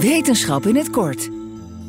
[0.00, 1.28] Wetenschap in het kort.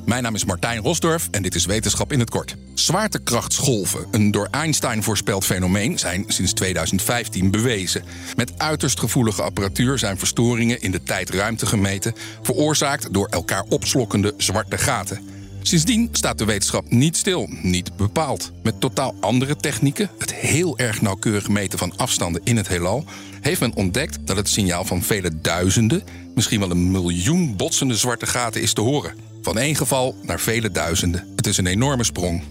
[0.05, 2.55] Mijn naam is Martijn Rosdorf en dit is Wetenschap in het Kort.
[2.74, 8.04] Zwaartekrachtsgolven, een door Einstein voorspeld fenomeen, zijn sinds 2015 bewezen.
[8.36, 14.78] Met uiterst gevoelige apparatuur zijn verstoringen in de tijd-ruimte gemeten, veroorzaakt door elkaar opslokkende zwarte
[14.78, 15.29] gaten.
[15.62, 18.52] Sindsdien staat de wetenschap niet stil, niet bepaald.
[18.64, 23.04] Met totaal andere technieken, het heel erg nauwkeurig meten van afstanden in het heelal,
[23.41, 26.04] heeft men ontdekt dat het signaal van vele duizenden,
[26.36, 29.13] misschien wel een miljoen botsende zwarte gaten is te horen.
[29.41, 31.27] Van één geval naar vele duizenden.
[31.35, 32.44] Het is een enorme sprong.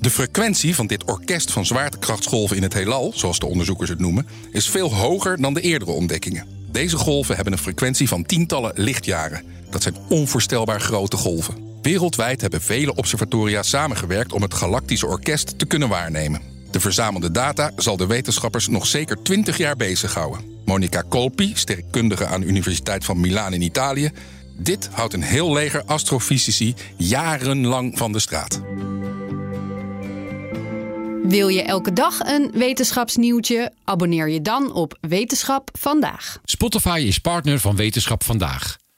[0.00, 4.26] De frequentie van dit orkest van zwaartekrachtsgolven in het heelal, zoals de onderzoekers het noemen,
[4.52, 6.46] is veel hoger dan de eerdere ontdekkingen.
[6.70, 9.42] Deze golven hebben een frequentie van tientallen lichtjaren.
[9.70, 11.67] Dat zijn onvoorstelbaar grote golven.
[11.82, 16.40] Wereldwijd hebben vele observatoria samengewerkt om het galactische orkest te kunnen waarnemen.
[16.70, 20.40] De verzamelde data zal de wetenschappers nog zeker 20 jaar bezighouden.
[20.64, 24.10] Monica Colpi, sterrenkundige aan de Universiteit van Milaan in Italië,
[24.56, 28.60] dit houdt een heel leger astrofysici jarenlang van de straat.
[31.22, 33.72] Wil je elke dag een wetenschapsnieuwtje?
[33.84, 36.38] Abonneer je dan op Wetenschap vandaag.
[36.44, 38.76] Spotify is partner van Wetenschap vandaag.